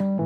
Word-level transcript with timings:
Welcome 0.00 0.22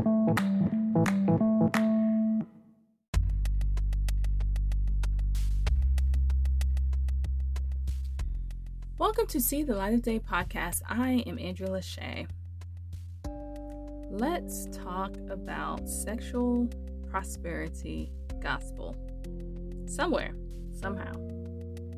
to 9.26 9.40
See 9.40 9.64
the 9.64 9.74
Light 9.74 9.94
of 9.94 10.02
Day 10.02 10.20
podcast. 10.20 10.82
I 10.88 11.24
am 11.26 11.40
Andrea 11.40 11.70
Lachey. 11.70 12.28
Let's 14.12 14.66
talk 14.66 15.16
about 15.28 15.88
sexual 15.88 16.68
prosperity 17.10 18.12
gospel. 18.40 18.94
Somewhere, 19.86 20.36
somehow, 20.72 21.14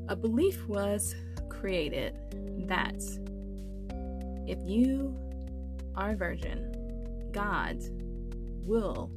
a 0.09 0.17
belief 0.17 0.67
was 0.67 1.15
created 1.51 2.17
that 2.69 3.03
if 4.47 4.59
you 4.65 5.15
are 5.95 6.13
a 6.13 6.17
virgin, 6.17 6.76
God 7.37 7.77
will 8.64 9.11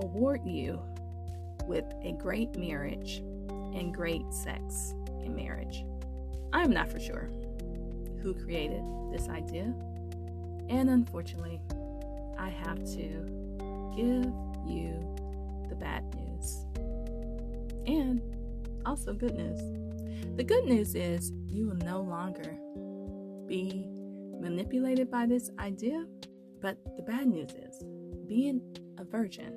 award 0.00 0.42
you 0.44 0.78
with 1.66 1.86
a 2.04 2.12
great 2.12 2.54
marriage 2.58 3.22
and 3.74 3.94
great 3.94 4.30
sex 4.30 4.92
in 5.24 5.34
marriage. 5.34 5.82
I'm 6.52 6.70
not 6.70 6.92
for 6.92 7.00
sure 7.00 7.30
who 8.20 8.34
created 8.34 8.82
this 9.10 9.30
idea, 9.30 9.74
and 10.68 10.90
unfortunately, 10.90 11.58
I 12.38 12.50
have 12.50 12.84
to 12.84 13.24
give 13.96 14.30
you 14.66 15.16
the 15.70 15.74
bad 15.74 16.04
news 16.16 16.66
and 17.86 18.20
also 18.84 19.14
good 19.14 19.34
news. 19.34 19.58
The 20.36 20.44
good 20.44 20.66
news 20.66 20.94
is 20.94 21.32
you 21.46 21.68
will 21.68 21.76
no 21.76 22.02
longer 22.02 22.58
be 23.46 23.86
manipulated 24.38 25.10
by 25.10 25.24
this 25.24 25.50
idea, 25.58 26.04
but 26.60 26.76
the 26.96 27.02
bad 27.02 27.26
news 27.26 27.50
is 27.54 27.82
being 28.26 28.60
a 28.98 29.04
virgin 29.04 29.52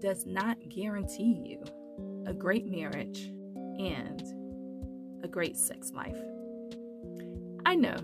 does 0.00 0.26
not 0.26 0.56
guarantee 0.68 1.42
you 1.44 1.62
a 2.26 2.32
great 2.32 2.66
marriage 2.66 3.32
and 3.78 4.22
a 5.22 5.28
great 5.28 5.56
sex 5.56 5.92
life. 5.92 6.16
I 7.66 7.74
know 7.74 7.96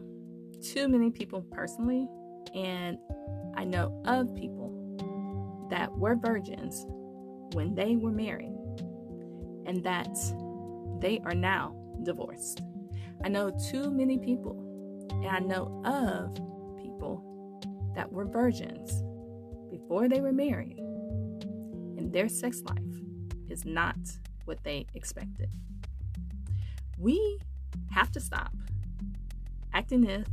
too 0.63 0.89
many 0.89 1.11
people 1.11 1.43
personally, 1.51 2.09
and 2.55 2.99
I 3.57 3.65
know 3.65 4.01
of 4.05 4.35
people 4.35 4.73
that 5.71 5.91
were 5.97 6.15
virgins 6.15 6.87
when 7.55 7.75
they 7.75 7.97
were 7.97 8.13
married 8.13 8.55
and 9.67 9.83
that 9.83 10.17
they 11.01 11.21
are 11.25 11.35
now 11.35 11.75
divorced. 12.03 12.61
I 13.25 13.29
know 13.29 13.51
too 13.71 13.91
many 13.91 14.19
people, 14.19 14.57
and 15.11 15.27
I 15.27 15.41
know 15.41 15.83
of 15.85 16.35
people 16.81 17.26
that 17.97 18.13
were 18.13 18.25
virgins 18.25 19.03
before 19.71 20.09
they 20.09 20.21
were 20.21 20.33
married, 20.33 20.79
and 21.99 22.13
their 22.13 22.29
sex 22.29 22.63
life 22.63 23.03
is 23.49 23.65
not 23.65 23.97
what 24.45 24.63
they 24.63 24.87
expected. 24.95 25.51
We 26.99 27.41
have 27.91 28.13
to 28.13 28.21
stop 28.21 28.53
acting 29.73 30.09
as 30.09 30.21
if 30.21 30.29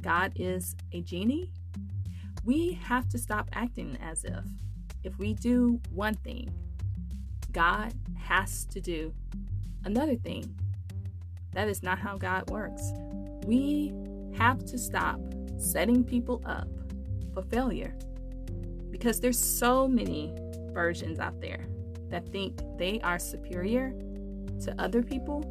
God 0.00 0.32
is 0.36 0.76
a 0.92 1.00
genie. 1.00 1.50
We 2.44 2.78
have 2.84 3.08
to 3.08 3.18
stop 3.18 3.50
acting 3.52 3.98
as 4.00 4.24
if 4.24 4.44
if 5.04 5.18
we 5.18 5.34
do 5.34 5.80
one 5.90 6.14
thing, 6.14 6.52
God 7.50 7.92
has 8.16 8.64
to 8.66 8.80
do 8.80 9.12
another 9.84 10.14
thing. 10.14 10.54
That 11.52 11.68
is 11.68 11.82
not 11.82 11.98
how 11.98 12.16
God 12.16 12.48
works. 12.50 12.92
We 13.46 13.92
have 14.34 14.64
to 14.66 14.78
stop 14.78 15.20
setting 15.58 16.04
people 16.04 16.40
up 16.46 16.68
for 17.32 17.42
failure 17.42 17.94
because 18.90 19.20
there's 19.20 19.38
so 19.38 19.88
many 19.88 20.34
versions 20.72 21.18
out 21.18 21.40
there 21.40 21.66
that 22.10 22.28
think 22.28 22.60
they 22.78 23.00
are 23.00 23.18
superior 23.18 23.92
to 24.60 24.74
other 24.78 25.02
people 25.02 25.42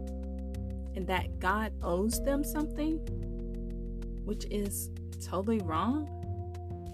and 0.95 1.07
that 1.07 1.39
God 1.39 1.73
owes 1.81 2.21
them 2.23 2.43
something, 2.43 2.97
which 4.23 4.45
is 4.51 4.89
totally 5.25 5.59
wrong. 5.59 6.07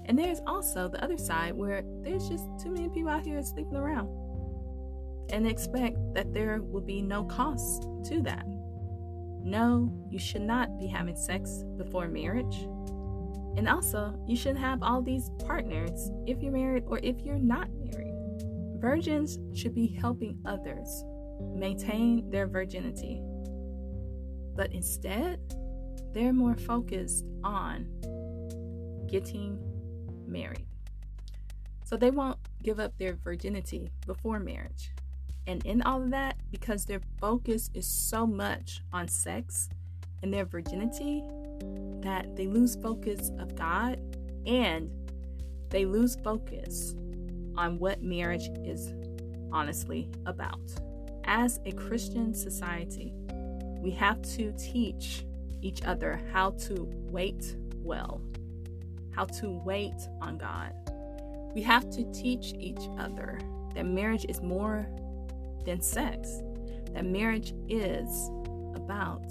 And 0.06 0.18
there's 0.18 0.40
also 0.48 0.88
the 0.88 1.04
other 1.04 1.18
side 1.18 1.54
where 1.54 1.84
there's 2.02 2.30
just 2.30 2.46
too 2.62 2.72
many 2.72 2.90
people 2.90 3.10
out 3.10 3.26
here 3.26 3.42
sleeping 3.44 3.76
around 3.76 4.10
and 5.30 5.46
expect 5.46 5.98
that 6.14 6.34
there 6.34 6.62
will 6.62 6.82
be 6.82 7.02
no 7.02 7.26
cost 7.26 7.84
to 8.06 8.22
that. 8.22 8.46
No, 9.44 9.92
you 10.10 10.20
should 10.20 10.42
not 10.42 10.80
be 10.80 10.88
having 10.88 11.16
sex 11.16 11.64
before 11.78 12.08
marriage. 12.08 12.68
And 13.58 13.68
also, 13.68 14.14
you 14.28 14.38
shouldn't 14.38 14.60
have 14.60 14.84
all 14.84 15.02
these 15.02 15.32
partners 15.46 16.12
if 16.28 16.44
you're 16.44 16.52
married 16.52 16.84
or 16.86 17.00
if 17.02 17.20
you're 17.22 17.40
not 17.40 17.68
married. 17.74 18.14
Virgins 18.80 19.40
should 19.60 19.74
be 19.74 19.88
helping 19.88 20.40
others 20.46 21.04
maintain 21.56 22.30
their 22.30 22.46
virginity. 22.46 23.20
But 24.56 24.72
instead, 24.74 25.40
they're 26.14 26.34
more 26.34 26.56
focused 26.56 27.26
on 27.44 27.88
getting 29.08 29.60
married. 30.28 30.68
So 31.84 31.98
they 31.98 32.12
won't 32.12 32.38
give 32.62 32.80
up 32.80 32.96
their 32.98 33.16
virginity 33.16 33.90
before 34.06 34.40
marriage. 34.40 34.92
And 35.48 35.66
in 35.66 35.82
all 35.82 36.04
of 36.04 36.12
that, 36.12 36.36
because 36.52 36.86
their 36.86 37.02
focus 37.20 37.72
is 37.74 37.88
so 37.88 38.28
much 38.28 38.82
on 38.94 39.08
sex 39.08 39.70
and 40.22 40.32
their 40.34 40.46
virginity, 40.46 41.24
that 42.08 42.38
they 42.38 42.48
lose 42.48 42.78
focus 42.78 43.32
of 43.38 43.54
God 43.54 44.00
and 44.46 44.90
they 45.70 45.84
lose 45.84 46.16
focus 46.24 46.96
on 47.58 47.78
what 47.80 48.02
marriage 48.02 48.50
is 48.64 48.94
honestly 49.52 50.10
about. 50.26 50.62
As 51.26 51.60
a 51.66 51.74
Christian 51.74 52.34
society, 52.34 53.12
we 53.82 53.92
have 53.92 54.22
to 54.38 54.54
teach 54.54 55.26
each 55.62 55.84
other 55.84 56.22
how 56.32 56.52
to 56.52 56.88
wait 57.12 57.58
well, 57.84 58.22
how 59.12 59.26
to 59.26 59.50
wait 59.66 60.08
on 60.22 60.38
God. 60.38 60.72
We 61.54 61.62
have 61.64 61.90
to 61.90 62.10
teach 62.14 62.54
each 62.58 62.88
other 62.98 63.38
that 63.76 63.86
marriage 63.86 64.26
is 64.30 64.42
more 64.42 64.88
than 65.66 65.82
sex, 65.82 66.42
that 66.94 67.04
marriage 67.04 67.54
is 67.68 68.30
about 68.76 69.26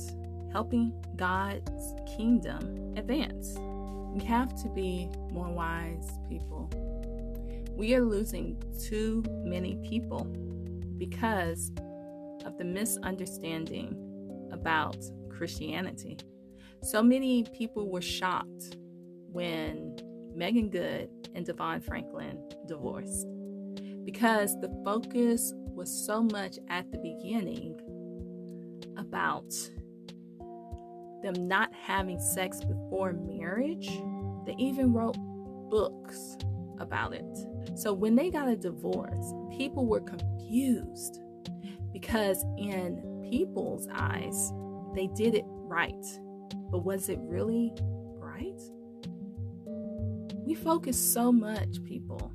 helping 0.52 0.92
God's 1.16 1.94
kingdom 2.16 2.94
advance. 2.96 3.56
We 4.12 4.24
have 4.24 4.54
to 4.62 4.68
be 4.70 5.10
more 5.30 5.50
wise 5.50 6.10
people. 6.28 6.70
We 7.72 7.94
are 7.94 8.02
losing 8.02 8.62
too 8.82 9.22
many 9.44 9.76
people 9.88 10.24
because 10.96 11.70
of 12.46 12.56
the 12.56 12.64
misunderstanding 12.64 14.48
about 14.52 14.96
Christianity. 15.28 16.18
So 16.82 17.02
many 17.02 17.44
people 17.56 17.90
were 17.90 18.00
shocked 18.00 18.76
when 19.30 19.96
Meagan 20.34 20.70
Good 20.70 21.10
and 21.34 21.46
DeVon 21.46 21.84
Franklin 21.84 22.38
divorced 22.66 23.26
because 24.04 24.54
the 24.60 24.70
focus 24.84 25.52
was 25.74 25.90
so 26.06 26.22
much 26.22 26.58
at 26.68 26.90
the 26.90 26.98
beginning 26.98 27.78
about 28.96 29.52
them 31.22 31.48
not 31.48 31.70
having 31.72 32.20
sex 32.20 32.60
before 32.60 33.12
marriage. 33.12 33.88
They 34.46 34.54
even 34.58 34.92
wrote 34.92 35.16
books 35.70 36.36
about 36.78 37.14
it. 37.14 37.24
So 37.74 37.92
when 37.92 38.14
they 38.14 38.30
got 38.30 38.48
a 38.48 38.56
divorce, 38.56 39.32
people 39.56 39.86
were 39.86 40.00
confused 40.00 41.20
because 41.92 42.44
in 42.58 43.26
people's 43.28 43.88
eyes, 43.92 44.52
they 44.94 45.08
did 45.08 45.34
it 45.34 45.44
right. 45.46 46.06
But 46.70 46.84
was 46.84 47.08
it 47.08 47.18
really 47.20 47.72
right? 48.18 48.60
We 50.46 50.54
focus 50.54 50.96
so 50.98 51.32
much, 51.32 51.82
people, 51.84 52.32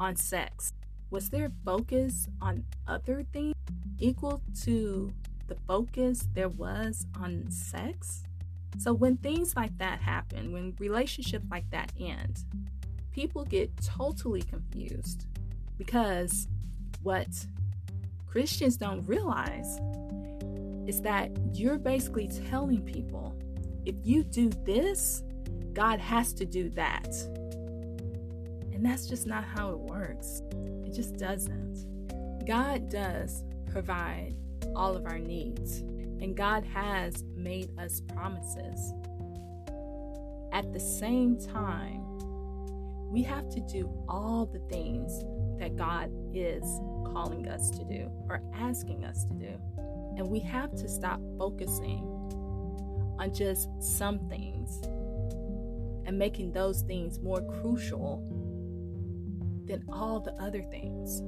on 0.00 0.16
sex. 0.16 0.72
Was 1.10 1.28
their 1.28 1.50
focus 1.64 2.28
on 2.40 2.64
other 2.86 3.24
things 3.32 3.54
equal 3.98 4.42
to 4.62 5.12
the 5.52 5.60
focus 5.66 6.28
there 6.32 6.48
was 6.48 7.06
on 7.20 7.50
sex? 7.50 8.22
So 8.78 8.94
when 8.94 9.18
things 9.18 9.54
like 9.54 9.76
that 9.78 10.00
happen, 10.00 10.50
when 10.50 10.74
relationships 10.78 11.44
like 11.50 11.68
that 11.70 11.92
end, 12.00 12.44
people 13.12 13.44
get 13.44 13.70
totally 13.84 14.40
confused 14.40 15.26
because 15.76 16.48
what 17.02 17.28
Christians 18.26 18.78
don't 18.78 19.04
realize 19.06 19.78
is 20.86 21.02
that 21.02 21.30
you're 21.52 21.78
basically 21.78 22.28
telling 22.48 22.80
people 22.80 23.36
if 23.84 23.96
you 24.02 24.24
do 24.24 24.48
this, 24.64 25.22
God 25.74 25.98
has 25.98 26.32
to 26.34 26.46
do 26.46 26.70
that. 26.70 27.08
And 28.72 28.82
that's 28.82 29.06
just 29.06 29.26
not 29.26 29.44
how 29.44 29.70
it 29.70 29.78
works. 29.78 30.42
It 30.86 30.94
just 30.94 31.18
doesn't. 31.18 32.46
God 32.46 32.88
does 32.88 33.44
provide 33.70 34.34
all 34.76 34.96
of 34.96 35.06
our 35.06 35.18
needs, 35.18 35.80
and 36.20 36.36
God 36.36 36.64
has 36.64 37.24
made 37.36 37.70
us 37.78 38.00
promises. 38.14 38.92
At 40.52 40.72
the 40.72 40.80
same 40.80 41.38
time, 41.38 42.02
We 43.12 43.22
have 43.24 43.50
to 43.50 43.60
do 43.60 43.90
all 44.08 44.46
the 44.46 44.60
things 44.74 45.22
that 45.60 45.76
God 45.76 46.10
is 46.32 46.62
calling 47.12 47.46
us 47.46 47.70
to 47.72 47.84
do 47.84 48.10
or 48.30 48.40
asking 48.54 49.04
us 49.04 49.26
to 49.26 49.34
do. 49.34 49.52
And 50.16 50.30
we 50.30 50.40
have 50.40 50.74
to 50.76 50.88
stop 50.88 51.20
focusing 51.36 52.00
on 53.18 53.34
just 53.34 53.68
some 53.82 54.18
things 54.30 54.80
and 56.06 56.18
making 56.18 56.52
those 56.52 56.80
things 56.80 57.20
more 57.20 57.42
crucial 57.60 58.26
than 59.66 59.84
all 59.90 60.20
the 60.20 60.32
other 60.42 60.62
things. 60.62 61.20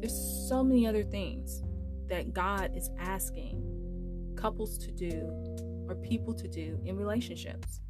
There's 0.00 0.46
so 0.46 0.62
many 0.62 0.86
other 0.86 1.04
things 1.04 1.62
that 2.08 2.32
God 2.32 2.72
is 2.76 2.90
asking 2.98 4.34
couples 4.36 4.78
to 4.78 4.92
do 4.92 5.32
or 5.88 5.94
people 5.96 6.34
to 6.34 6.48
do 6.48 6.80
in 6.84 6.96
relationships. 6.96 7.80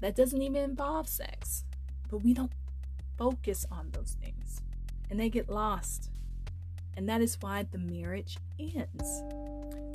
That 0.00 0.16
doesn't 0.16 0.42
even 0.42 0.62
involve 0.62 1.08
sex, 1.08 1.64
but 2.10 2.18
we 2.18 2.34
don't 2.34 2.52
focus 3.16 3.64
on 3.70 3.90
those 3.92 4.16
things 4.20 4.62
and 5.10 5.20
they 5.20 5.28
get 5.28 5.48
lost. 5.48 6.10
And 6.96 7.08
that 7.08 7.20
is 7.20 7.36
why 7.40 7.64
the 7.70 7.78
marriage 7.78 8.36
ends. 8.58 9.22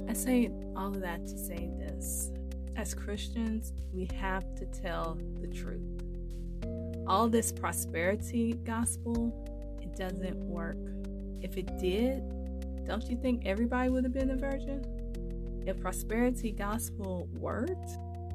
I 0.07 0.13
say 0.13 0.51
all 0.75 0.89
of 0.89 1.01
that 1.01 1.27
to 1.27 1.37
say 1.37 1.69
this. 1.77 2.31
As 2.75 2.93
Christians, 2.93 3.73
we 3.91 4.07
have 4.19 4.55
to 4.55 4.65
tell 4.65 5.17
the 5.41 5.47
truth. 5.47 6.03
All 7.07 7.27
this 7.27 7.51
prosperity 7.51 8.53
gospel, 8.63 9.33
it 9.81 9.95
doesn't 9.95 10.37
work. 10.37 10.77
If 11.41 11.57
it 11.57 11.77
did, 11.79 12.21
don't 12.87 13.09
you 13.09 13.17
think 13.17 13.45
everybody 13.45 13.89
would 13.89 14.05
have 14.05 14.13
been 14.13 14.31
a 14.31 14.37
virgin? 14.37 14.81
If 15.65 15.81
prosperity 15.81 16.53
gospel 16.53 17.27
worked, 17.33 17.91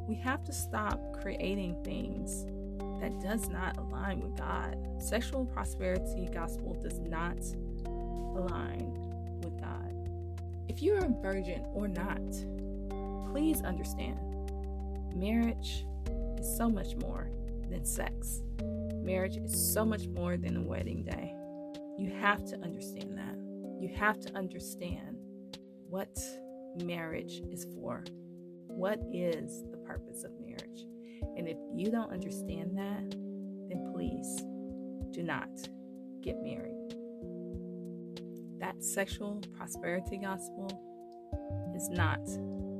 we 0.06 0.14
have 0.16 0.44
to 0.44 0.52
stop 0.52 1.00
creating 1.22 1.82
things 1.82 2.44
that 3.00 3.18
does 3.20 3.48
not 3.48 3.78
align 3.78 4.20
with 4.20 4.36
God. 4.36 4.76
Sexual 5.00 5.46
prosperity 5.46 6.28
gospel 6.30 6.74
does 6.82 6.98
not 6.98 7.38
align 8.36 8.92
with 9.42 9.58
God. 9.58 10.10
If 10.68 10.82
you're 10.82 10.98
a 10.98 11.08
virgin 11.22 11.64
or 11.72 11.88
not, 11.88 12.20
please 13.32 13.62
understand 13.62 14.18
marriage 15.14 15.86
is 16.38 16.56
so 16.58 16.68
much 16.68 16.94
more 16.96 17.30
than 17.70 17.86
sex. 17.86 18.42
Marriage 19.02 19.38
is 19.38 19.72
so 19.72 19.86
much 19.86 20.08
more 20.08 20.36
than 20.36 20.58
a 20.58 20.62
wedding 20.62 21.04
day. 21.04 21.34
You 21.98 22.10
have 22.20 22.44
to 22.50 22.56
understand 22.60 23.16
that. 23.16 23.51
You 23.82 23.88
have 23.96 24.20
to 24.20 24.32
understand 24.36 25.16
what 25.88 26.16
marriage 26.84 27.42
is 27.50 27.66
for. 27.74 28.04
What 28.68 29.00
is 29.12 29.64
the 29.72 29.76
purpose 29.78 30.22
of 30.22 30.30
marriage? 30.38 30.86
And 31.36 31.48
if 31.48 31.56
you 31.74 31.90
don't 31.90 32.12
understand 32.12 32.78
that, 32.78 33.10
then 33.68 33.92
please 33.92 34.36
do 35.10 35.24
not 35.24 35.50
get 36.22 36.36
married. 36.44 36.94
That 38.60 38.84
sexual 38.84 39.42
prosperity 39.56 40.18
gospel 40.18 40.68
is 41.74 41.88
not 41.88 42.24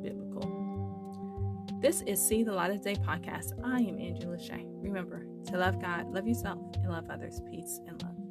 biblical. 0.02 1.66
This 1.80 2.02
is 2.02 2.24
See 2.24 2.44
the 2.44 2.52
Light 2.52 2.70
of 2.70 2.80
Day 2.80 2.94
podcast. 2.94 3.54
I 3.64 3.80
am 3.80 3.98
Angela 3.98 4.40
Shea. 4.40 4.64
Remember 4.74 5.26
to 5.48 5.58
love 5.58 5.82
God, 5.82 6.12
love 6.12 6.28
yourself, 6.28 6.60
and 6.76 6.92
love 6.92 7.10
others. 7.10 7.40
Peace 7.50 7.80
and 7.88 8.00
love. 8.04 8.21